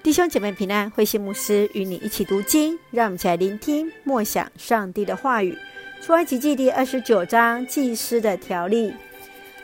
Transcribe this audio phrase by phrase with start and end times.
[0.00, 5.58] 弟兄姐妹平安，慧馨牧师与你一起读经，让我们一起来聆听默想上帝的话语。
[6.00, 8.94] 出埃及记第二十九章祭司的条例。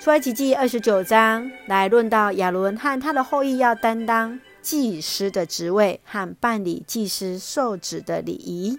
[0.00, 8.78] 出埃及记二十九章来论到亚伦和他的后裔要担当祭司的职位和办理祭司受职的礼仪。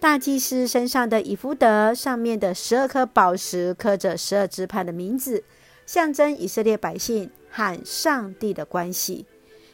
[0.00, 5.44] 大祭司身上的以弗得上面的十二颗宝石刻着十二支派的名字，
[5.84, 9.26] 象征以色列百姓和上帝的关系。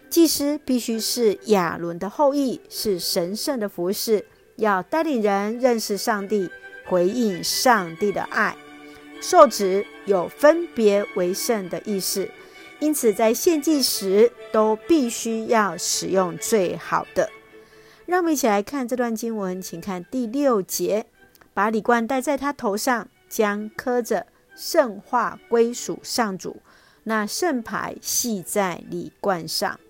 [0.09, 4.25] 祭司必须是亚伦的后裔，是神圣的服侍，
[4.57, 6.49] 要带领人认识上帝，
[6.87, 8.57] 回应上帝的爱。
[9.21, 12.29] 受职有分别为圣的意思，
[12.79, 17.29] 因此在献祭时都必须要使用最好的。
[18.05, 21.07] 让我们一起来看这段经文，请看第六节：
[21.53, 26.63] 把礼冠戴在他头上，将刻着圣化归属上主，
[27.03, 29.81] 那圣牌系在礼冠上。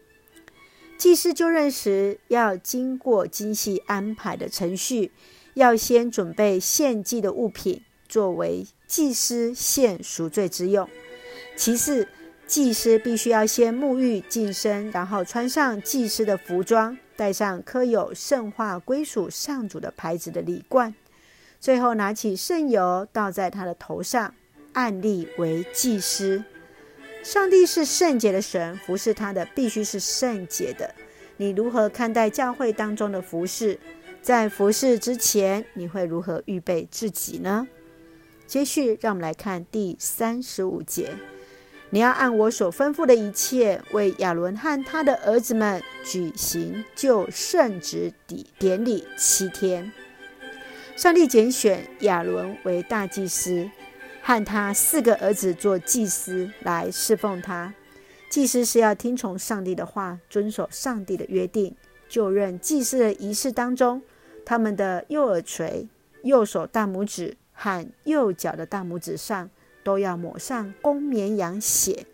[0.99, 5.13] 祭司就任时要经过精细安排的程序，
[5.55, 10.89] 要先准备献祭的物品，作为祭司献赎罪之用。
[11.55, 12.09] 其次，
[12.47, 20.95] 祭司必须要先沐浴净身，然后穿上祭司的服装，戴上刻有圣化归属上主的牌子的礼冠，
[21.61, 24.35] 最后拿起圣油倒在他的头上，
[24.73, 26.43] 按立为祭司。
[27.27, 30.95] 上帝是圣洁的神，服侍他的必须是圣洁的。
[31.39, 33.81] 你如何看待教会当中的服侍？
[34.23, 37.67] 在服侍之前，你会如何预备自己呢？
[38.47, 41.17] 接续，让我们来看第三十五节：
[41.91, 48.13] 你要按我所吩咐的一切，为亚伦和他的儿子们举行就圣职
[48.57, 49.91] 典礼七天。
[50.95, 53.69] 上帝拣选亚伦为大祭司。
[54.27, 57.73] 和他四个儿子做祭司来侍奉他。
[58.29, 61.77] 祭司是要听从上帝的话，遵守上帝的约定。
[62.09, 64.03] 就任祭司的仪式当中，
[64.45, 65.87] 他们的右耳垂、
[66.25, 69.49] 右手大拇指和右脚的大拇指上
[69.85, 72.05] 都要抹上公绵羊血，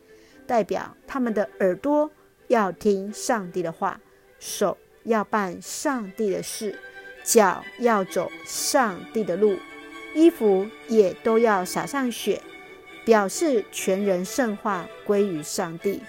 [0.47, 2.11] 代表他们的耳朵
[2.49, 3.99] 要听上帝的话，
[4.39, 6.79] 手要办上帝的事，
[7.25, 9.57] 脚要走上帝的路。
[10.15, 12.41] 衣服也都要洒上血，
[13.05, 16.01] 表示全人圣化归于上帝。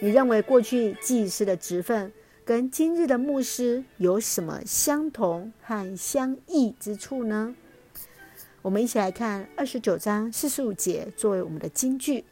[0.00, 2.12] 你认为过去祭司的职分
[2.44, 7.54] 跟今日的牧师有什么相同和相异之处呢？
[8.62, 12.24] 我们一起来看二十九章四十五节作为我们的金句：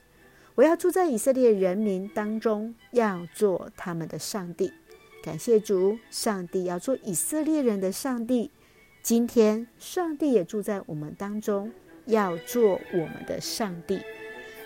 [0.55, 4.73] 我要住在以色列人民当中，要做他们的上帝。
[5.23, 8.51] 感谢主，上帝要做以色列人的上帝。
[9.07, 11.73] 今天，上帝也住在我们当中，
[12.07, 14.01] 要做我们的上帝。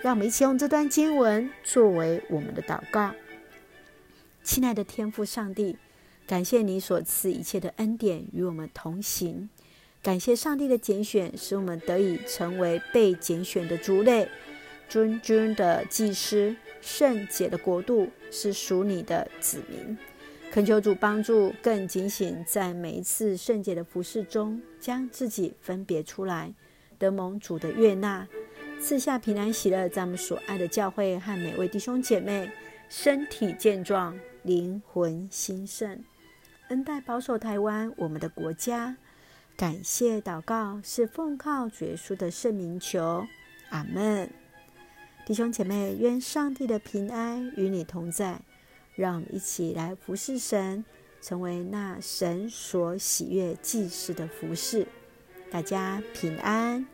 [0.01, 3.13] 让我们一起用这段经文作为我们的祷告。
[4.43, 5.77] 亲爱的天父上帝，
[6.27, 9.51] 感谢你所赐一切的恩典与我们同行。
[10.03, 14.27] 感谢上帝的拣选，使我们得以成为被拣选的族类，
[14.89, 19.99] 尊尊的祭司，圣洁的国度，是属你的子民。
[20.53, 26.53] 恳求主帮助，更警醒，在每一次圣洁的服事中，将自己分别出来，
[26.99, 28.27] 得蒙主的悦纳，
[28.81, 32.51] 赐下平安喜乐，在我们所爱的教会和每位弟兄姐妹
[32.89, 36.03] 身体健壮，灵魂兴盛，
[36.69, 38.97] 恩待保守台湾我们的国家。
[39.57, 43.25] 感谢祷告是奉靠主耶稣的圣名求，
[43.69, 44.29] 阿门。
[45.25, 48.41] 弟兄姐妹，愿上帝的平安与你同在。
[49.01, 50.85] 让我们一起来服侍神，
[51.23, 54.87] 成为那神所喜悦祭司的服侍。
[55.51, 56.87] 大家平安。